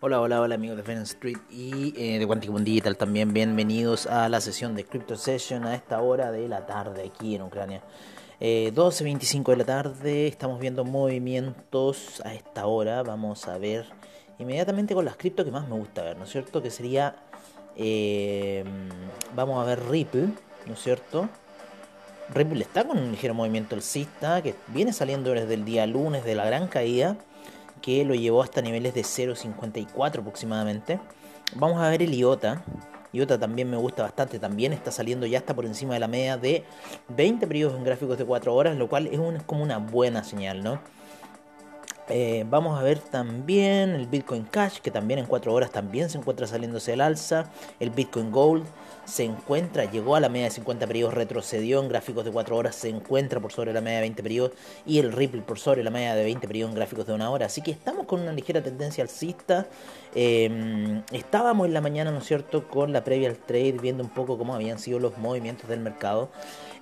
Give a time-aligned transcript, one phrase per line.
[0.00, 3.34] Hola, hola, hola amigos de Finance Street y eh, de Quanticum Digital también.
[3.34, 7.42] Bienvenidos a la sesión de Crypto Session a esta hora de la tarde aquí en
[7.42, 7.82] Ucrania.
[8.38, 13.02] Eh, 12.25 de la tarde, estamos viendo movimientos a esta hora.
[13.02, 13.86] Vamos a ver
[14.38, 16.62] inmediatamente con las cripto que más me gusta ver, ¿no es cierto?
[16.62, 17.16] Que sería,
[17.74, 18.62] eh,
[19.34, 20.28] vamos a ver Ripple,
[20.66, 21.28] ¿no es cierto?
[22.32, 26.36] Ripple está con un ligero movimiento alcista que viene saliendo desde el día lunes de
[26.36, 27.16] la gran caída
[27.80, 31.00] que lo llevó hasta niveles de 0.54 aproximadamente.
[31.54, 32.62] Vamos a ver el IOTA.
[33.12, 36.36] IOTA también me gusta bastante, también está saliendo ya hasta por encima de la media
[36.36, 36.64] de
[37.08, 40.80] 20 periodos en gráficos de 4 horas, lo cual es, como una buena señal, ¿no?
[42.10, 46.16] Eh, vamos a ver también el Bitcoin Cash, que también en 4 horas también se
[46.16, 47.50] encuentra saliéndose el alza.
[47.80, 48.66] El Bitcoin Gold
[49.04, 52.74] se encuentra, llegó a la media de 50 periodos, retrocedió en gráficos de 4 horas,
[52.76, 54.52] se encuentra por sobre la media de 20 periodos
[54.86, 57.46] y el Ripple por sobre la media de 20 periodos en gráficos de una hora.
[57.46, 59.66] Así que estamos con una ligera tendencia alcista.
[60.14, 64.10] Em, estábamos en la mañana, ¿no es cierto?, con la previa al trade, viendo un
[64.10, 66.30] poco cómo habían sido los movimientos del mercado.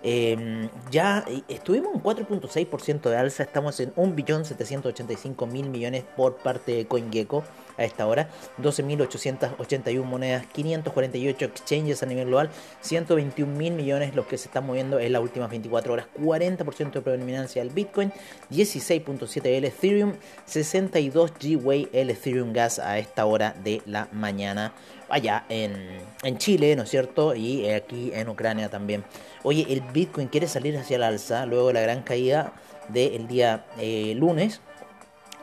[0.08, 7.42] Em, ya estuvimos en 4.6% de alza, estamos en 1.785.000 millones por parte de CoinGecko
[7.76, 8.28] a esta hora,
[8.62, 12.50] 12.881 monedas, 548 exchanges a nivel global,
[12.84, 17.64] 121.000 millones los que se están moviendo en las últimas 24 horas, 40% de predominancia
[17.64, 18.12] del Bitcoin,
[18.52, 20.12] 16.7 el Ethereum,
[20.44, 24.72] 62 G-Way el Ethereum Gas a esta hora de la mañana
[25.08, 27.34] allá en, en, Chile, ¿no es cierto?
[27.34, 29.04] Y aquí en Ucrania también.
[29.42, 32.52] Oye, el Bitcoin quiere salir hacia el alza luego de la gran caída
[32.88, 34.60] del día eh, lunes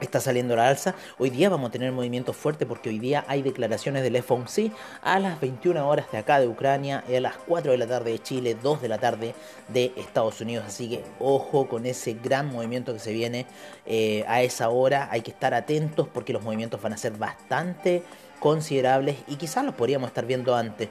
[0.04, 0.96] está saliendo la alza.
[1.18, 4.72] Hoy día vamos a tener movimientos fuertes porque hoy día hay declaraciones del FOMC
[5.02, 8.20] a las 21 horas de acá de Ucrania, a las 4 de la tarde de
[8.20, 9.34] Chile, 2 de la tarde
[9.70, 10.66] de Estados Unidos.
[10.68, 13.46] Así que ojo con ese gran movimiento que se viene
[13.86, 15.08] eh, a esa hora.
[15.12, 18.04] Hay que estar atentos porque los movimientos van a ser bastante
[18.44, 20.90] considerables y quizás los podríamos estar viendo antes.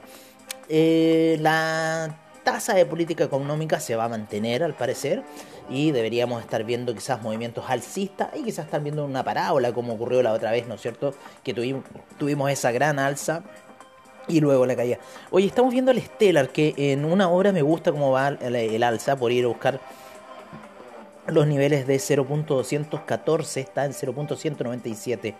[0.69, 5.21] Eh, la tasa de política económica se va a mantener al parecer
[5.69, 10.23] y deberíamos estar viendo quizás movimientos alcistas y quizás estar viendo una parábola como ocurrió
[10.23, 11.13] la otra vez, ¿no es cierto?
[11.43, 13.43] Que tuvimos, esa gran alza
[14.27, 14.97] y luego la caída.
[15.29, 19.15] Hoy estamos viendo el Stellar que en una hora me gusta cómo va el, alza
[19.15, 19.79] por ir a buscar
[21.27, 25.35] los niveles de 0.214, está en 0.197.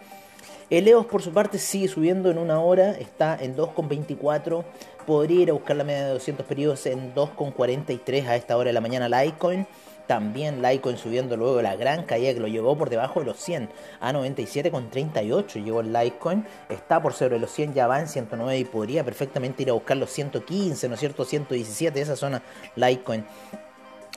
[0.73, 4.63] El EOS por su parte sigue subiendo en una hora, está en 2.24.
[5.06, 8.73] Podría ir a buscar la media de 200 periodos en 2.43 a esta hora de
[8.73, 9.67] la mañana Litecoin.
[10.07, 13.69] También Litecoin subiendo luego la gran caída que lo llevó por debajo de los 100
[14.00, 16.44] a 97,38 llegó el Litecoin.
[16.69, 19.97] Está por sobre los 100, ya va en 109 y podría perfectamente ir a buscar
[19.97, 21.23] los 115, ¿no es cierto?
[21.23, 22.41] 117, esa zona
[22.75, 23.23] Litecoin.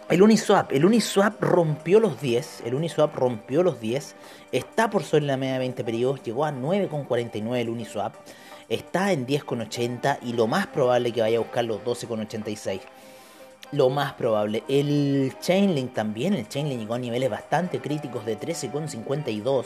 [0.09, 4.15] El Uniswap, el Uniswap rompió los 10, el Uniswap rompió los 10,
[4.53, 8.15] está por sobre la media de 20 periodos, llegó a 9,49 el Uniswap,
[8.69, 12.83] está en 10,80 y lo más probable que vaya a buscar los 12,86.
[13.73, 14.63] Lo más probable.
[14.69, 19.65] El Chainlink también, el Chainlink llegó a niveles bastante críticos de 13,52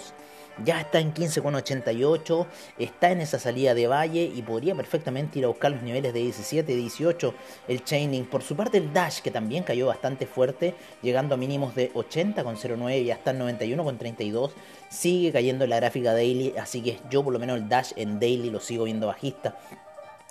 [0.65, 2.47] ya está en 15,88,
[2.79, 6.21] está en esa salida de valle y podría perfectamente ir a buscar los niveles de
[6.21, 7.35] 17, 18
[7.69, 8.25] el chaining.
[8.25, 13.03] Por su parte el Dash que también cayó bastante fuerte, llegando a mínimos de 80,09
[13.03, 14.51] y hasta 91,32,
[14.89, 18.21] sigue cayendo en la gráfica daily, así que yo por lo menos el Dash en
[18.21, 19.57] daily lo sigo viendo bajista.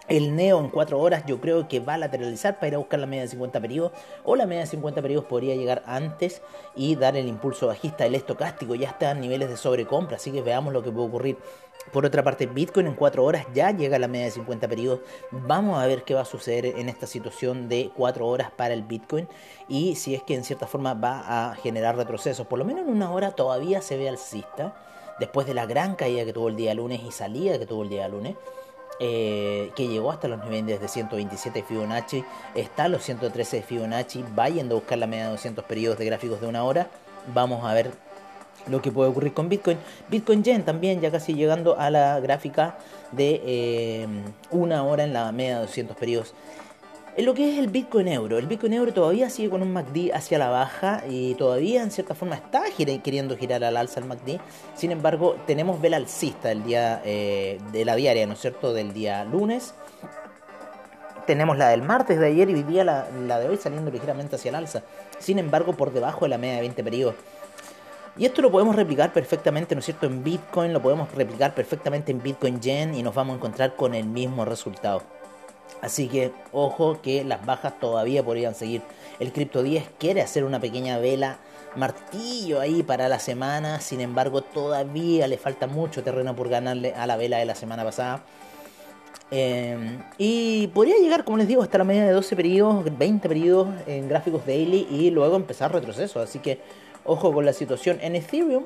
[0.09, 2.99] El Neo en 4 horas yo creo que va a lateralizar para ir a buscar
[2.99, 3.91] la media de 50 periodos
[4.23, 6.41] o la media de 50 periodos podría llegar antes
[6.75, 8.07] y dar el impulso bajista.
[8.07, 11.38] El estocástico ya está a niveles de sobrecompra, así que veamos lo que puede ocurrir.
[11.94, 15.01] Por otra parte, Bitcoin en 4 horas ya llega a la media de 50 periodos.
[15.29, 18.81] Vamos a ver qué va a suceder en esta situación de 4 horas para el
[18.81, 19.27] Bitcoin
[19.67, 22.47] y si es que en cierta forma va a generar retrocesos.
[22.47, 24.73] Por lo menos en una hora todavía se ve alcista
[25.19, 27.89] después de la gran caída que tuvo el día lunes y salida que tuvo el
[27.89, 28.35] día lunes.
[29.01, 34.25] Eh, que llegó hasta los niveles de 127 de Fibonacci, está los 113 de Fibonacci,
[34.36, 36.89] vayan a buscar la media de 200 periodos de gráficos de una hora,
[37.33, 37.94] vamos a ver
[38.68, 39.77] lo que puede ocurrir con Bitcoin.
[40.09, 42.77] Bitcoin Yen también ya casi llegando a la gráfica
[43.12, 44.07] de eh,
[44.51, 46.33] una hora en la media de 200 periodos.
[47.17, 50.11] En lo que es el Bitcoin Euro, el Bitcoin Euro todavía sigue con un MACD
[50.13, 52.63] hacia la baja y todavía en cierta forma está
[53.03, 54.39] queriendo girar al alza el MACD.
[54.75, 58.73] Sin embargo, tenemos vela alcista el día eh, de la diaria, ¿no es cierto?
[58.73, 59.73] Del día lunes.
[61.25, 64.38] Tenemos la del martes de ayer y hoy día la, la de hoy saliendo ligeramente
[64.38, 64.83] hacia el alza.
[65.19, 67.15] Sin embargo, por debajo de la media de 20 periodos.
[68.17, 72.12] Y esto lo podemos replicar perfectamente, ¿no es cierto?, en Bitcoin, lo podemos replicar perfectamente
[72.12, 75.19] en Bitcoin Yen y nos vamos a encontrar con el mismo resultado.
[75.81, 78.81] Así que ojo que las bajas todavía podrían seguir
[79.19, 81.37] El Crypto 10 quiere hacer una pequeña vela
[81.75, 83.79] martillo ahí para la semana.
[83.79, 87.83] Sin embargo, todavía le falta mucho terreno por ganarle a la vela de la semana
[87.83, 88.23] pasada.
[89.31, 93.67] Em, y podría llegar, como les digo, hasta la media de 12 periodos, 20 periodos
[93.85, 96.19] en gráficos daily y luego empezar retroceso.
[96.19, 96.59] Así que
[97.05, 97.99] ojo con la situación.
[98.01, 98.63] En Ethereum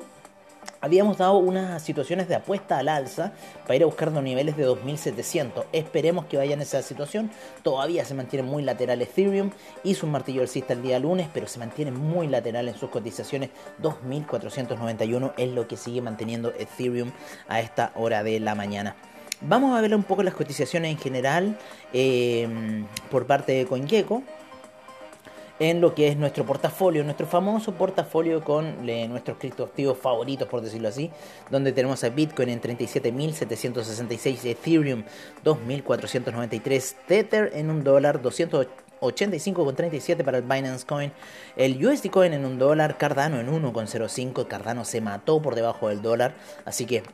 [0.84, 3.32] habíamos dado unas situaciones de apuesta al alza
[3.62, 5.64] para ir a buscar los niveles de 2700.
[5.72, 7.30] Esperemos que vaya en esa situación.
[7.62, 9.50] Todavía se mantiene muy lateral Ethereum.
[9.82, 13.48] Hizo un martillo alcista el día lunes, pero se mantiene muy lateral en sus cotizaciones.
[13.78, 17.12] 2491 es lo que sigue manteniendo Ethereum
[17.48, 18.94] a esta hora de la mañana.
[19.40, 21.58] Vamos a ver un poco las cotizaciones en general
[21.94, 22.46] eh,
[23.10, 24.22] por parte de CoinGecko
[25.58, 30.88] en lo que es nuestro portafolio, nuestro famoso portafolio con nuestros criptoactivos favoritos, por decirlo
[30.88, 31.10] así,
[31.50, 35.04] donde tenemos a Bitcoin en 37.766, Ethereum
[35.44, 41.12] 2.493, Tether en un dólar, 285,37 para el Binance Coin,
[41.56, 46.02] el USD Coin en un dólar, Cardano en 1,05, Cardano se mató por debajo del
[46.02, 46.34] dólar,
[46.64, 47.04] así que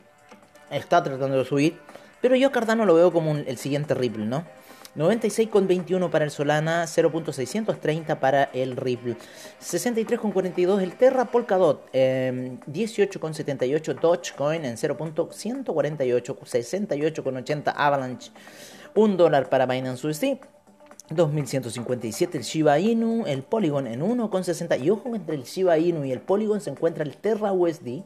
[0.70, 1.78] está tratando de subir,
[2.22, 4.46] pero yo Cardano lo veo como el siguiente Ripple, ¿no?
[4.96, 9.16] 96,21 para el Solana, 0.630 para el Ripple,
[9.60, 18.32] 63,42 el Terra Polkadot, 18,78 em, Dogecoin en 0.148, 68,80 Avalanche,
[18.94, 20.38] 1 dólar para Binance USD.
[21.12, 26.12] 2157 el Shiba Inu, el Polygon en 1,60 y ojo entre el Shiba Inu y
[26.12, 28.04] el Polygon se encuentra el Terra USD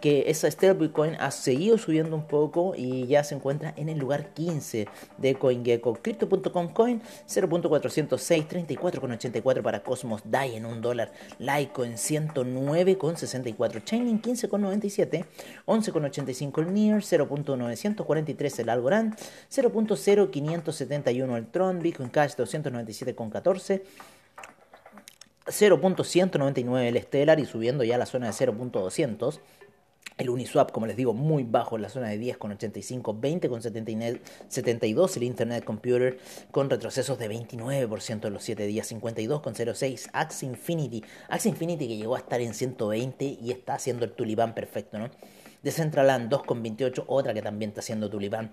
[0.00, 4.32] que esa stablecoin ha seguido subiendo un poco y ya se encuentra en el lugar
[4.34, 5.94] 15 de CoinGecko.
[5.94, 15.24] Crypto.com Coin 0.406, 34,84 para Cosmos DAI en 1 dólar, Litecoin 109,64, Chainlink 15,97,
[15.66, 19.16] 11,85 el NIR, 0.943 el Algorand,
[19.50, 23.82] 0.0571 el Tron, Bitcoin Cash 297,14.
[25.48, 29.40] 0.199 el Stellar y subiendo ya a la zona de 0.200.
[30.18, 35.62] El Uniswap, como les digo, muy bajo en la zona de 10,85, 20,72 el Internet
[35.64, 36.18] Computer
[36.50, 42.16] con retrocesos de 29% en los 7 días, 52,06 Axie Infinity, Axie Infinity que llegó
[42.16, 45.08] a estar en 120 y está haciendo el tulipán perfecto, ¿no?
[45.62, 48.52] Decentraland 2,28, otra que también está haciendo tulipán.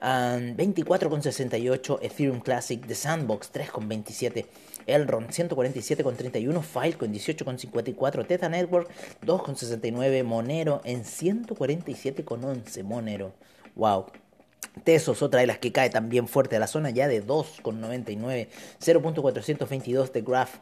[0.00, 4.46] 24,68 Ethereum Classic, The Sandbox 3,27.
[4.86, 8.88] Elrond 147,31, Filecoin 18,54, Teta Network
[9.24, 13.32] 2,69, Monero en 147,11, Monero.
[13.74, 14.06] Wow.
[14.84, 18.48] Tesos, otra de las que cae también fuerte a la zona ya de 2,99,
[18.80, 20.56] 0.422 de Graph.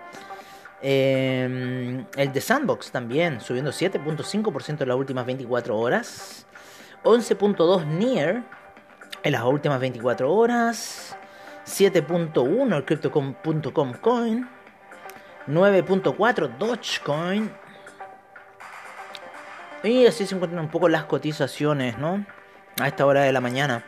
[0.82, 6.46] Em, el de Sandbox también, subiendo 7.5% en las últimas 24 horas.
[7.04, 8.42] 11.2 Near
[9.22, 11.16] en las últimas 24 horas.
[11.66, 14.48] 7.1 el Crypto.com Coin.
[15.46, 17.50] 9.4 Dogecoin.
[19.82, 22.24] Y así se encuentran un poco las cotizaciones, ¿no?
[22.80, 23.84] A esta hora de la mañana.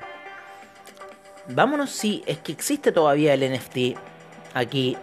[1.49, 3.99] Vámonos si es que existe todavía el NFT
[4.55, 4.97] aquí.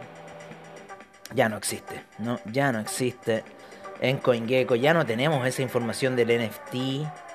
[1.36, 2.40] Ya no existe, ¿no?
[2.46, 3.44] Ya no existe
[4.02, 4.76] en CoinGecko.
[4.76, 7.29] Ya no tenemos esa información del NFT.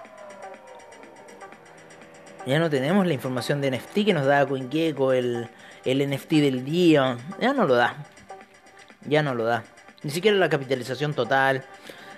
[2.46, 5.48] Ya no tenemos la información de NFT que nos da CoinGecko, el,
[5.84, 7.16] el NFT del día.
[7.40, 7.96] Ya no lo da.
[9.06, 9.64] Ya no lo da.
[10.02, 11.64] Ni siquiera la capitalización total.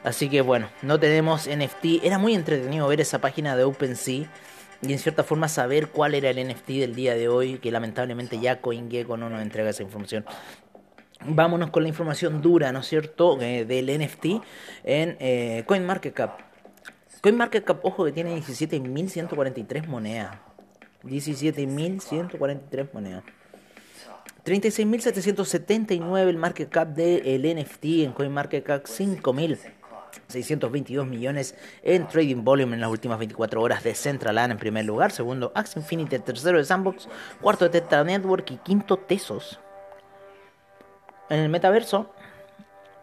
[0.02, 2.04] Así que bueno, no tenemos NFT.
[2.04, 4.26] Era muy entretenido ver esa página de OpenSea
[4.82, 8.38] y en cierta forma saber cuál era el NFT del día de hoy, que lamentablemente
[8.38, 10.24] ya CoinGecko no nos entrega esa información.
[11.24, 14.26] Vámonos con la información dura, ¿no es cierto?, eh, del NFT
[14.84, 16.40] en eh, CoinMarketCap.
[17.26, 20.38] CoinMarketCap, ojo que tiene 17.143 monedas.
[21.02, 23.24] 17.143 monedas.
[24.44, 32.90] 36.779 el market cap del NFT en CoinMarketCap 5.622 millones en trading volume en las
[32.90, 37.08] últimas 24 horas de Centraland en primer lugar, segundo Axie Infinity, tercero de Sandbox,
[37.40, 39.58] cuarto de Tetra Network y quinto Tesos.
[41.28, 42.12] En el metaverso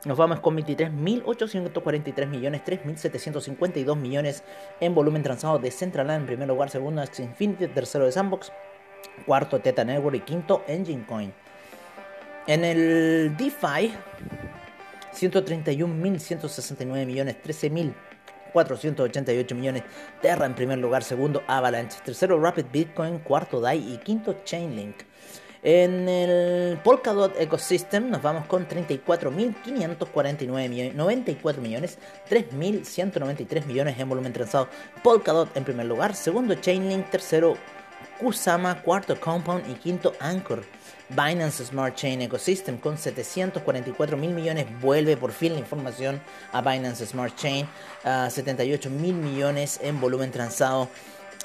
[0.06, 4.44] nos vamos con 23.843 millones, 3.752 millones
[4.80, 8.52] en volumen transado de Centraland en primer lugar, segundo Axie Infinity, tercero de Sandbox,
[9.26, 11.34] cuarto Teta Network y quinto Engine Coin.
[12.48, 13.94] En el DeFi,
[15.14, 19.84] 131.169 millones, 13.488 millones.
[20.22, 24.98] Terra en primer lugar, segundo Avalanche, tercero Rapid Bitcoin, cuarto DAI y quinto Chainlink.
[25.66, 31.98] En el Polkadot Ecosystem nos vamos con 34.549 millones, 94 millones,
[32.30, 34.68] 3.193 millones en volumen transado.
[35.02, 37.56] Polkadot en primer lugar, segundo Chainlink, tercero
[38.20, 40.66] Kusama, cuarto Compound y quinto Anchor.
[41.08, 47.06] Binance Smart Chain Ecosystem con 744 mil millones vuelve por fin la información a Binance
[47.06, 47.66] Smart Chain,
[48.04, 50.90] 78 mil millones en volumen transado.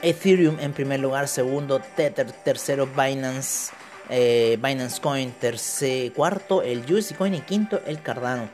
[0.02, 3.72] Ethereum en primer lugar, segundo Tether, tercero Binance,
[4.08, 8.48] eh, Binance Coin, tercer, cuarto el USD Coin y quinto el Cardano.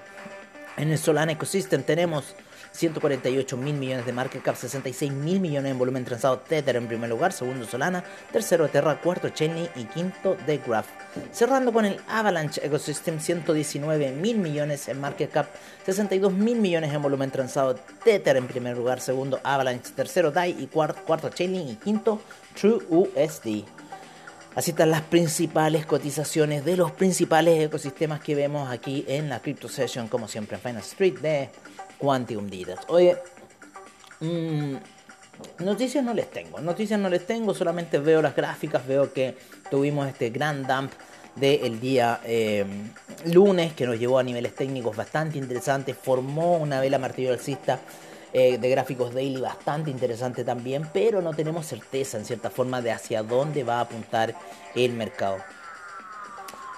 [0.76, 2.34] En el Solana Ecosystem tenemos
[2.74, 6.38] 148 mil millones de market cap, 66 mil millones en volumen transado.
[6.38, 10.88] Tether en primer lugar, segundo Solana, tercero Terra, cuarto Chainlink y quinto The Graph.
[11.30, 15.46] Cerrando con el Avalanche Ecosystem, 119 mil millones en market cap,
[15.86, 17.76] 62 mil millones en volumen transado.
[18.02, 22.20] Tether en primer lugar, segundo Avalanche, tercero DAI y cuarto, cuarto y quinto
[22.60, 23.83] True USD.
[24.54, 29.68] Así están las principales cotizaciones de los principales ecosistemas que vemos aquí en la Crypto
[29.68, 31.48] Session, como siempre en Final Street de
[31.98, 32.82] Quantum Details.
[32.86, 33.16] Oye,
[34.20, 34.76] mmm,
[35.58, 39.36] noticias no les tengo, noticias no les tengo, solamente veo las gráficas, veo que
[39.70, 40.92] tuvimos este gran dump
[41.34, 42.64] del día eh,
[43.24, 47.80] lunes que nos llevó a niveles técnicos bastante interesantes, formó una vela martillo alcista
[48.34, 52.90] eh, de gráficos daily bastante interesante también, pero no tenemos certeza en cierta forma de
[52.90, 54.34] hacia dónde va a apuntar
[54.74, 55.36] el mercado.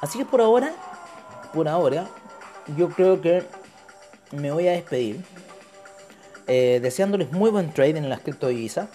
[0.03, 0.75] Así que por ahora,
[1.55, 2.07] por ahora,
[2.77, 3.43] yo creo que
[4.33, 5.25] me voy a despedir.
[6.47, 8.89] Eh, deseándoles muy buen trade en las criptodivisas.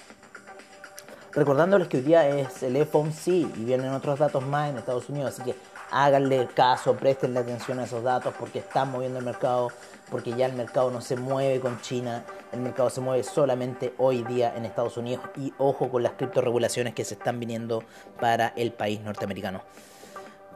[1.34, 5.34] Recordándoles que hoy día es el FOMC y vienen otros datos más en Estados Unidos,
[5.34, 5.56] así que
[5.90, 9.70] háganle caso, prestenle atención a esos datos porque están moviendo el mercado,
[10.10, 14.24] porque ya el mercado no se mueve con China, el mercado se mueve solamente hoy
[14.24, 17.84] día en Estados Unidos y ojo con las criptoregulaciones que se están viniendo
[18.20, 19.62] para el país norteamericano.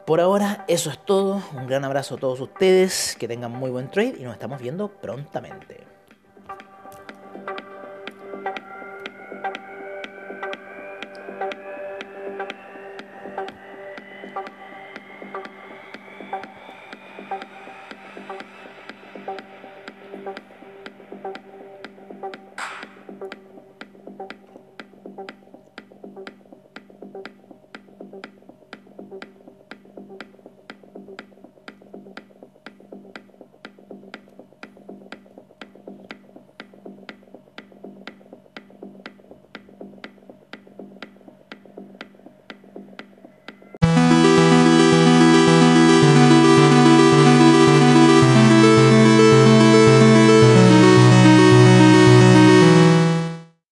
[0.06, 1.42] Por ahora, eso es todo.
[1.56, 3.16] Un gran abrazo a todos ustedes.
[3.18, 5.95] Que tengan muy buen trade y nos estamos viendo prontamente.